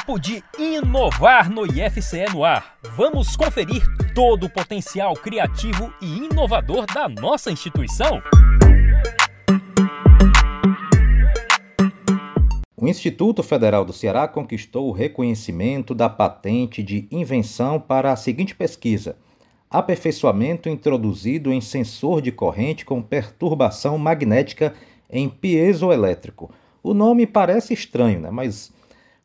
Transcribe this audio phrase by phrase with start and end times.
[0.00, 2.78] Tempo de inovar no IFCE no ar.
[2.96, 3.82] Vamos conferir
[4.14, 8.22] todo o potencial criativo e inovador da nossa instituição?
[12.76, 18.54] O Instituto Federal do Ceará conquistou o reconhecimento da patente de invenção para a seguinte
[18.54, 19.16] pesquisa:
[19.68, 24.72] aperfeiçoamento introduzido em sensor de corrente com perturbação magnética
[25.10, 26.50] em piezoelétrico.
[26.82, 28.30] O nome parece estranho, né?
[28.30, 28.72] mas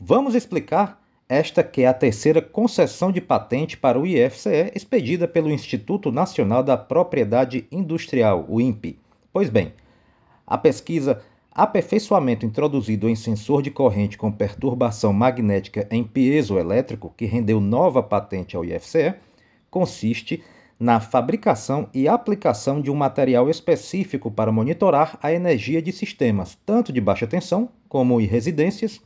[0.00, 5.50] vamos explicar esta que é a terceira concessão de patente para o IFCE expedida pelo
[5.50, 8.98] Instituto Nacional da Propriedade Industrial, o INPE.
[9.32, 9.72] Pois bem,
[10.46, 11.22] a pesquisa
[11.52, 18.56] Aperfeiçoamento introduzido em sensor de corrente com perturbação magnética em piezoelétrico, que rendeu nova patente
[18.56, 19.14] ao IFCE,
[19.68, 20.42] consiste
[20.78, 26.92] na fabricação e aplicação de um material específico para monitorar a energia de sistemas, tanto
[26.92, 29.00] de baixa tensão, como em residências,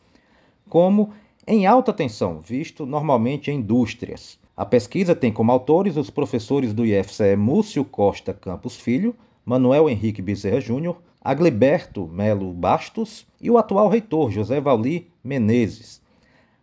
[0.75, 1.11] como
[1.47, 4.41] em alta tensão, visto normalmente em indústrias.
[4.57, 9.15] A pesquisa tem como autores os professores do IFCE Múcio Costa Campos Filho,
[9.47, 16.03] Manuel Henrique Bezerra Júnior, Agliberto Melo Bastos e o atual reitor José Valli Menezes,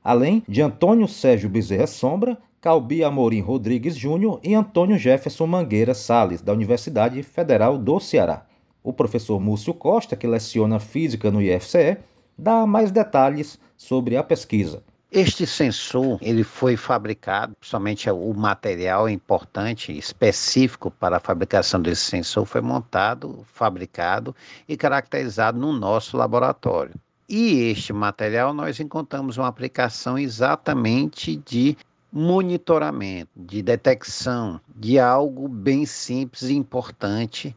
[0.03, 6.41] além de Antônio Sérgio Bezerra Sombra, Calbi Amorim Rodrigues Júnior e Antônio Jefferson Mangueira Sales,
[6.41, 8.45] da Universidade Federal do Ceará.
[8.83, 11.97] O professor Múcio Costa, que leciona física no IFCE,
[12.37, 14.83] dá mais detalhes sobre a pesquisa.
[15.11, 22.45] Este sensor, ele foi fabricado, somente o material importante, específico para a fabricação desse sensor,
[22.45, 24.33] foi montado, fabricado
[24.69, 26.93] e caracterizado no nosso laboratório.
[27.27, 31.75] E este material nós encontramos uma aplicação exatamente de
[32.13, 37.55] monitoramento, de detecção de algo bem simples e importante,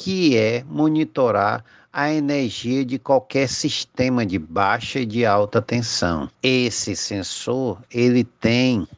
[0.00, 1.62] que é monitorar
[1.92, 6.26] a energia de qualquer sistema de baixa e de alta tensão.
[6.42, 8.88] Esse sensor, ele tem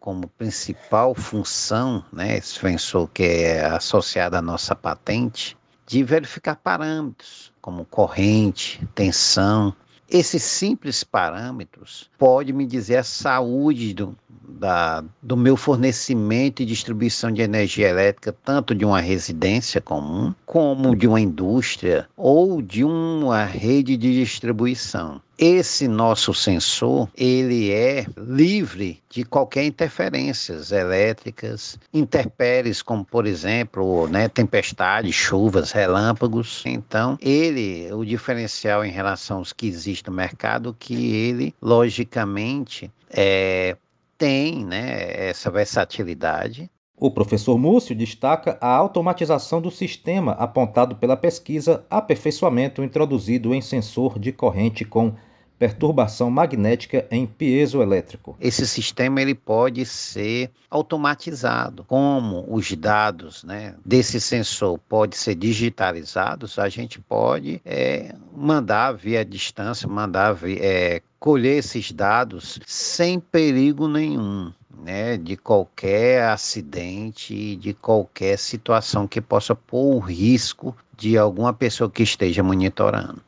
[0.00, 7.52] como principal função, né, esse sensor que é associado à nossa patente, de verificar parâmetros
[7.60, 9.74] como corrente, tensão.
[10.08, 14.16] Esses simples parâmetros podem me dizer a saúde do,
[14.48, 20.94] da, do meu fornecimento e distribuição de energia elétrica, tanto de uma residência comum, como
[20.94, 25.20] de uma indústria ou de uma rede de distribuição.
[25.38, 34.28] Esse nosso sensor, ele é livre de qualquer interferências elétricas, intempéries como por exemplo, né,
[34.28, 36.62] tempestades, chuvas, relâmpagos.
[36.64, 43.76] Então, ele, o diferencial em relação aos que existem no mercado, que ele logicamente é,
[44.18, 46.70] tem né, essa versatilidade.
[46.98, 54.18] O professor Múcio destaca a automatização do sistema apontado pela pesquisa Aperfeiçoamento introduzido em sensor
[54.18, 55.14] de corrente com
[55.58, 58.36] perturbação magnética em piezoelétrico.
[58.40, 61.84] Esse sistema ele pode ser automatizado.
[61.84, 69.24] Como os dados né, desse sensor podem ser digitalizados, a gente pode é, mandar via
[69.24, 74.52] distância, mandar via, é, colher esses dados sem perigo nenhum.
[74.84, 81.90] Né, de qualquer acidente, de qualquer situação que possa pôr o risco de alguma pessoa
[81.90, 83.20] que esteja monitorando.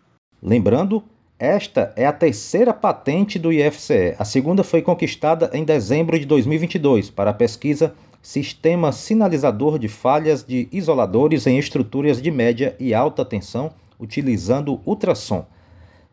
[0.43, 1.03] Lembrando
[1.38, 4.16] esta é a terceira patente do IFCE.
[4.19, 10.44] A segunda foi conquistada em dezembro de 2022 para a pesquisa Sistema Sinalizador de Falhas
[10.44, 13.70] de Isoladores em Estruturas de Média e Alta Tensão
[14.00, 15.47] utilizando ultrassom.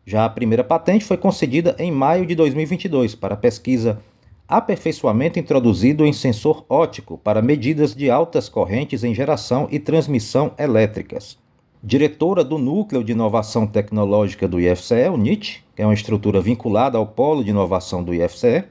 [0.08, 4.00] Já a primeira patente foi concedida em maio de 2022 para a pesquisa
[4.46, 11.36] Aperfeiçoamento introduzido em sensor óptico para medidas de altas correntes em geração e transmissão elétricas.
[11.82, 16.96] Diretora do Núcleo de Inovação Tecnológica do IFCE, o NIT, que é uma estrutura vinculada
[16.96, 18.62] ao Polo de Inovação do IFCE,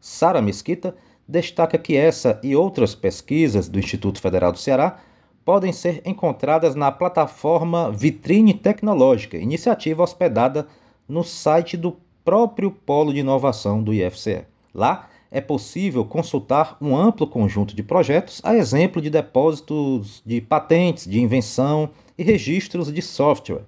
[0.00, 0.94] Sara Mesquita,
[1.26, 5.00] destaca que essa e outras pesquisas do Instituto Federal do Ceará
[5.44, 10.68] podem ser encontradas na plataforma Vitrine Tecnológica, iniciativa hospedada
[11.08, 14.44] no site do próprio Polo de Inovação do IFCE.
[14.74, 21.06] Lá é possível consultar um amplo conjunto de projetos, a exemplo de depósitos de patentes,
[21.06, 23.64] de invenção e registros de software.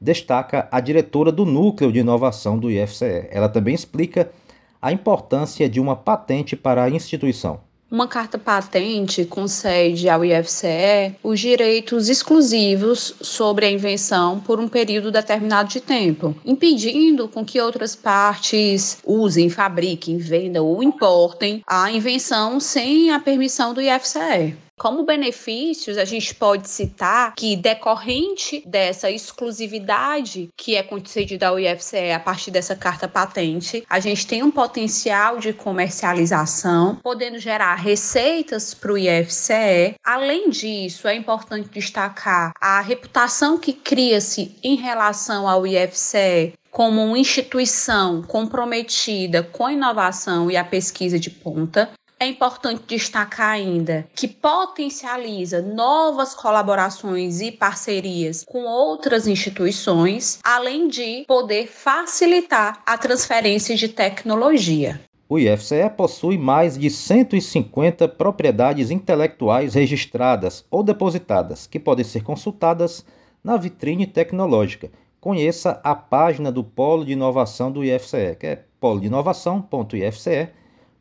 [0.00, 3.28] Destaca a diretora do Núcleo de Inovação do IFCE.
[3.30, 4.32] Ela também explica
[4.80, 7.60] a importância de uma patente para a instituição.
[7.92, 15.10] Uma carta patente concede ao IFCE os direitos exclusivos sobre a invenção por um período
[15.10, 22.58] determinado de tempo, impedindo com que outras partes usem, fabriquem, vendam ou importem a invenção
[22.58, 24.56] sem a permissão do IFCE.
[24.82, 32.10] Como benefícios, a gente pode citar que, decorrente dessa exclusividade que é concedida ao IFCE
[32.10, 38.74] a partir dessa carta patente, a gente tem um potencial de comercialização, podendo gerar receitas
[38.74, 39.94] para o IFCE.
[40.04, 47.18] Além disso, é importante destacar a reputação que cria-se em relação ao IFCE como uma
[47.18, 51.90] instituição comprometida com a inovação e a pesquisa de ponta.
[52.22, 61.24] É importante destacar ainda que potencializa novas colaborações e parcerias com outras instituições, além de
[61.26, 65.00] poder facilitar a transferência de tecnologia.
[65.28, 73.04] O IFCE possui mais de 150 propriedades intelectuais registradas ou depositadas, que podem ser consultadas
[73.42, 74.92] na vitrine tecnológica
[75.22, 78.64] conheça a página do Polo de Inovação do IFCE, que é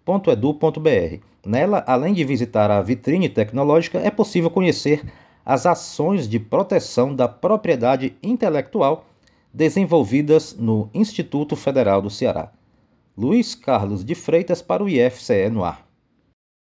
[0.05, 1.25] polodeinovação.ifce.edu.br.
[1.45, 5.03] Nela, além de visitar a vitrine tecnológica, é possível conhecer
[5.45, 9.05] as ações de proteção da propriedade intelectual
[9.53, 12.51] desenvolvidas no Instituto Federal do Ceará.
[13.17, 15.90] Luiz Carlos de Freitas para o IFCE no ar.